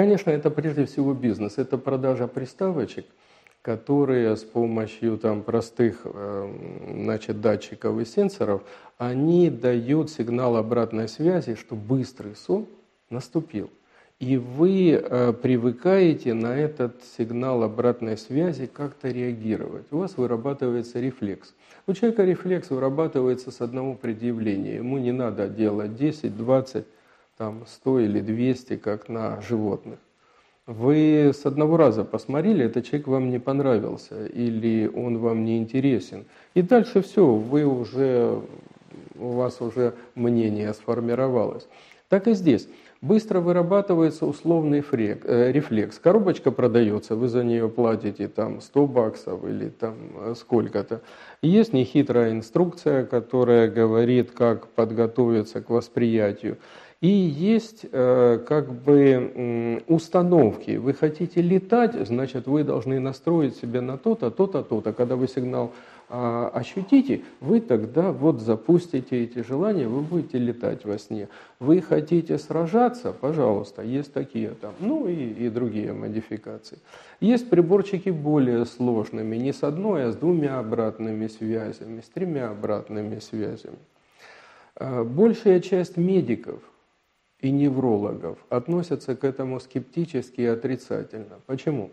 Конечно, 0.00 0.30
это 0.30 0.50
прежде 0.50 0.86
всего 0.86 1.12
бизнес. 1.12 1.58
Это 1.58 1.76
продажа 1.76 2.26
приставочек, 2.26 3.04
которые 3.60 4.34
с 4.34 4.42
помощью 4.42 5.18
там, 5.18 5.42
простых 5.42 6.00
э, 6.04 6.54
значит, 7.02 7.42
датчиков 7.42 8.00
и 8.00 8.06
сенсоров, 8.06 8.62
они 8.96 9.50
дают 9.50 10.08
сигнал 10.08 10.56
обратной 10.56 11.06
связи, 11.06 11.54
что 11.54 11.74
быстрый 11.74 12.34
сон 12.34 12.66
наступил. 13.10 13.68
И 14.20 14.38
вы 14.38 14.92
э, 14.92 15.34
привыкаете 15.34 16.32
на 16.32 16.56
этот 16.56 17.04
сигнал 17.18 17.62
обратной 17.62 18.16
связи 18.16 18.64
как-то 18.64 19.08
реагировать. 19.08 19.84
У 19.90 19.98
вас 19.98 20.16
вырабатывается 20.16 20.98
рефлекс. 20.98 21.52
У 21.86 21.92
человека 21.92 22.24
рефлекс 22.24 22.70
вырабатывается 22.70 23.50
с 23.50 23.60
одного 23.60 23.92
предъявления. 23.96 24.76
Ему 24.76 24.96
не 24.96 25.12
надо 25.12 25.46
делать 25.46 25.94
10, 25.94 26.38
20, 26.38 26.86
там, 27.40 27.64
100 27.66 28.00
или 28.00 28.20
200, 28.20 28.76
как 28.76 29.08
на 29.08 29.40
животных. 29.40 29.98
Вы 30.66 31.32
с 31.32 31.46
одного 31.46 31.78
раза 31.78 32.04
посмотрели, 32.04 32.66
этот 32.66 32.84
человек 32.84 33.08
вам 33.08 33.30
не 33.30 33.38
понравился 33.38 34.26
или 34.26 34.86
он 34.94 35.16
вам 35.16 35.46
не 35.46 35.56
интересен. 35.56 36.26
И 36.52 36.60
дальше 36.60 37.00
все, 37.00 37.24
вы 37.24 37.64
уже, 37.64 38.42
у 39.18 39.28
вас 39.30 39.62
уже 39.62 39.94
мнение 40.14 40.74
сформировалось. 40.74 41.66
Так 42.10 42.28
и 42.28 42.34
здесь 42.34 42.68
быстро 43.02 43.40
вырабатывается 43.40 44.26
условный 44.26 44.80
фрек, 44.80 45.22
э, 45.24 45.52
рефлекс. 45.52 45.98
Коробочка 45.98 46.50
продается, 46.50 47.16
вы 47.16 47.28
за 47.28 47.44
нее 47.44 47.68
платите 47.68 48.28
там 48.28 48.60
100 48.60 48.86
баксов 48.86 49.44
или 49.44 49.68
там 49.68 49.94
э, 50.16 50.34
сколько-то. 50.36 51.00
Есть 51.42 51.72
нехитрая 51.72 52.32
инструкция, 52.32 53.04
которая 53.04 53.68
говорит, 53.68 54.30
как 54.32 54.68
подготовиться 54.68 55.60
к 55.60 55.70
восприятию. 55.70 56.58
И 57.00 57.08
есть 57.08 57.86
э, 57.90 58.44
как 58.46 58.70
бы 58.70 59.32
э, 59.34 59.80
установки. 59.86 60.72
Вы 60.76 60.92
хотите 60.92 61.40
летать, 61.40 61.94
значит, 62.06 62.46
вы 62.46 62.62
должны 62.62 63.00
настроить 63.00 63.56
себя 63.56 63.80
на 63.80 63.96
то-то, 63.96 64.30
то-то, 64.30 64.62
то-то. 64.62 64.92
Когда 64.92 65.16
вы 65.16 65.26
сигнал 65.26 65.72
э, 66.10 66.50
ощутите, 66.52 67.22
вы 67.40 67.62
тогда 67.62 68.12
вот 68.12 68.42
запустите 68.42 69.24
эти 69.24 69.42
желания, 69.42 69.88
вы 69.88 70.02
будете 70.02 70.36
летать 70.36 70.84
во 70.84 70.98
сне. 70.98 71.30
Вы 71.58 71.80
хотите 71.80 72.36
сражаться, 72.36 72.89
пожалуйста, 73.12 73.82
есть 73.82 74.12
такие 74.12 74.50
там, 74.50 74.74
ну 74.80 75.08
и, 75.08 75.14
и 75.14 75.48
другие 75.48 75.92
модификации. 75.92 76.78
Есть 77.20 77.50
приборчики 77.50 78.10
более 78.10 78.64
сложными, 78.66 79.36
не 79.36 79.52
с 79.52 79.62
одной, 79.62 80.04
а 80.04 80.12
с 80.12 80.16
двумя 80.16 80.58
обратными 80.58 81.26
связями, 81.26 82.00
с 82.00 82.08
тремя 82.08 82.50
обратными 82.50 83.18
связями. 83.18 83.78
Э, 84.76 85.04
большая 85.04 85.60
часть 85.60 85.96
медиков 85.96 86.60
и 87.40 87.50
неврологов 87.50 88.38
относятся 88.48 89.16
к 89.16 89.24
этому 89.24 89.60
скептически 89.60 90.42
и 90.42 90.46
отрицательно. 90.46 91.40
Почему? 91.46 91.90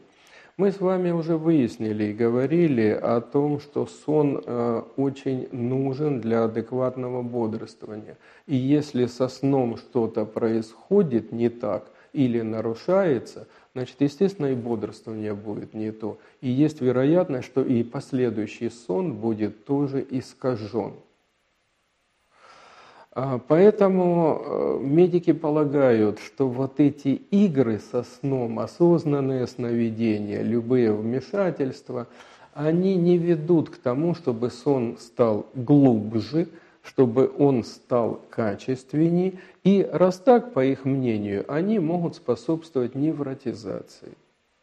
Мы 0.58 0.72
с 0.72 0.82
вами 0.82 1.12
уже 1.12 1.38
выяснили 1.38 2.06
и 2.06 2.14
говорили 2.14 2.90
о 2.90 3.22
том, 3.22 3.60
что 3.60 3.86
сон 3.86 4.42
э, 4.44 4.82
очень 4.96 5.48
нужен 5.52 6.20
для 6.20 6.46
адекватного 6.46 7.22
бодрствования. 7.22 8.18
И 8.48 8.56
если 8.56 9.06
со 9.06 9.28
сном 9.28 9.78
что-то 9.78 10.26
происходит 10.26 11.32
не 11.32 11.50
так 11.50 11.92
или 12.12 12.42
нарушается, 12.42 13.48
значит, 13.76 14.02
естественно, 14.02 14.48
и 14.48 14.56
бодрствование 14.56 15.36
будет 15.36 15.76
не 15.76 15.92
то. 15.92 16.18
И 16.42 16.50
есть 16.50 16.82
вероятность, 16.82 17.46
что 17.46 17.62
и 17.62 17.84
последующий 17.84 18.72
сон 18.72 19.14
будет 19.14 19.64
тоже 19.66 20.04
искажен. 20.10 20.94
А, 23.20 23.40
поэтому 23.40 24.44
э, 24.46 24.80
медики 24.84 25.34
полагают, 25.34 26.20
что 26.20 26.48
вот 26.48 26.80
эти 26.80 27.20
игры 27.32 27.80
со 27.80 28.04
сном, 28.04 28.60
осознанные 28.60 29.48
сновидения, 29.48 30.44
любые 30.44 30.94
вмешательства, 30.94 32.06
они 32.54 32.96
не 32.96 33.18
ведут 33.18 33.72
к 33.72 33.78
тому, 33.78 34.14
чтобы 34.14 34.52
сон 34.52 34.98
стал 35.00 35.48
глубже, 35.56 36.48
чтобы 36.84 37.32
он 37.40 37.64
стал 37.64 38.22
качественнее. 38.30 39.40
И 39.64 39.90
раз 39.92 40.20
так, 40.20 40.54
по 40.54 40.64
их 40.64 40.86
мнению, 40.86 41.44
они 41.52 41.80
могут 41.80 42.18
способствовать 42.18 42.94
невротизации. 42.94 44.12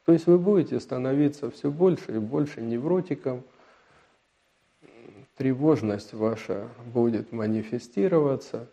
То 0.07 0.13
есть 0.13 0.29
вы 0.29 0.39
будете 0.39 0.79
становиться 0.79 1.51
все 1.51 1.73
больше 1.73 2.15
и 2.15 2.19
больше 2.19 2.63
невротиком– 2.63 3.43
тревожность 5.37 6.13
ваша 6.13 6.69
будет 6.87 7.33
манифестироваться, 7.33 8.69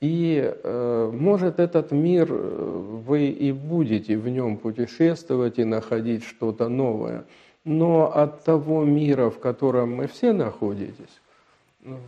и 0.00 0.40
э, 0.40 1.10
может 1.12 1.58
этот 1.58 1.90
мир, 1.90 2.28
э, 2.30 2.34
вы 2.34 3.28
и 3.28 3.52
будете 3.52 4.16
в 4.16 4.28
нем 4.28 4.56
путешествовать 4.56 5.58
и 5.58 5.64
находить 5.64 6.24
что-то 6.24 6.68
новое, 6.68 7.24
но 7.64 8.14
от 8.14 8.44
того 8.44 8.84
мира, 8.84 9.28
в 9.28 9.40
котором 9.40 9.96
мы 9.96 10.06
все 10.06 10.32
находитесь, 10.32 11.20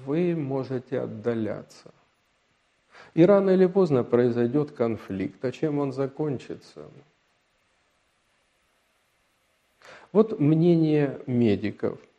вы 0.06 0.36
можете 0.36 1.00
отдаляться. 1.00 1.90
И 3.14 3.24
рано 3.24 3.50
или 3.50 3.66
поздно 3.66 4.04
произойдет 4.04 4.70
конфликт. 4.70 5.44
А 5.44 5.50
чем 5.50 5.80
он 5.80 5.92
закончится? 5.92 6.82
Вот 10.12 10.38
мнение 10.38 11.20
медиков– 11.26 11.98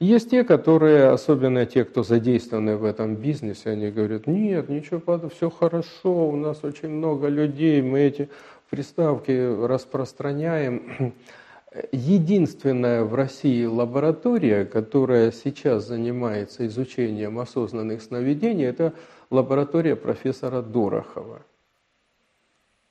есть 0.00 0.30
те, 0.30 0.44
которые, 0.44 1.08
особенно 1.08 1.66
те, 1.66 1.84
кто 1.84 2.02
задействованы 2.02 2.76
в 2.76 2.84
этом 2.84 3.16
бизнесе, 3.16 3.70
они 3.70 3.90
говорят, 3.90 4.26
нет, 4.26 4.68
ничего, 4.68 5.28
все 5.28 5.50
хорошо, 5.50 6.28
у 6.28 6.36
нас 6.36 6.64
очень 6.64 6.88
много 6.88 7.28
людей, 7.28 7.80
мы 7.82 8.00
эти 8.00 8.28
приставки 8.70 9.30
распространяем. 9.66 11.14
Единственная 11.90 13.02
в 13.02 13.14
России 13.14 13.64
лаборатория, 13.64 14.64
которая 14.64 15.32
сейчас 15.32 15.88
занимается 15.88 16.66
изучением 16.66 17.40
осознанных 17.40 18.00
сновидений, 18.02 18.64
это 18.64 18.92
лаборатория 19.30 19.96
профессора 19.96 20.62
Дорохова. 20.62 21.42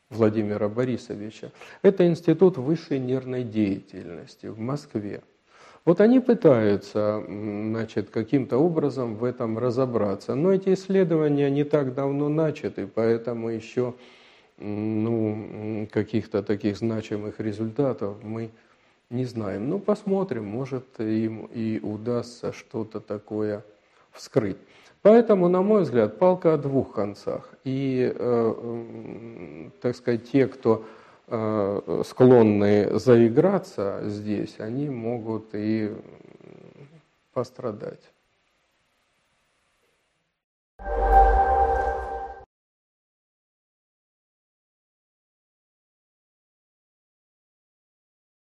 Владимира 0.09 0.69
Борисовича. 0.69 1.51
Это 1.81 2.05
Институт 2.05 2.57
высшей 2.57 2.99
нервной 2.99 3.43
деятельности 3.43 4.47
в 4.47 4.59
Москве. 4.59 5.21
Вот 5.85 5.99
они 5.99 6.21
пытаются 6.21 7.21
значит, 7.27 8.09
каким-то 8.09 8.57
образом 8.57 9.15
в 9.15 9.23
этом 9.25 9.57
разобраться. 9.57 10.33
Но 10.33 10.53
эти 10.53 10.73
исследования 10.73 11.49
не 11.49 11.65
так 11.65 11.93
давно 11.93 12.29
начаты, 12.29 12.87
поэтому 12.87 13.49
еще 13.49 13.93
ну, 14.57 15.87
каких-то 15.91 16.41
таких 16.41 16.77
значимых 16.77 17.41
результатов 17.41 18.23
мы 18.23 18.51
не 19.09 19.25
знаем. 19.25 19.69
Ну, 19.69 19.79
посмотрим, 19.79 20.45
может 20.45 20.85
им 20.99 21.49
и 21.53 21.79
удастся 21.81 22.53
что-то 22.53 23.01
такое 23.01 23.65
вскрыть. 24.13 24.57
Поэтому, 25.01 25.49
на 25.49 25.61
мой 25.61 25.81
взгляд, 25.81 26.17
палка 26.17 26.53
о 26.53 26.57
двух 26.57 26.93
концах. 26.93 27.49
И, 27.65 28.09
э, 28.15 29.69
так 29.81 29.97
сказать, 29.97 30.31
те, 30.31 30.47
кто 30.47 30.85
Э, 30.85 31.02
Э, 31.27 32.03
склонны 32.05 32.99
заиграться 32.99 34.01
здесь, 34.09 34.59
они 34.59 34.89
могут 34.89 35.49
и 35.53 35.95
пострадать. 37.33 38.01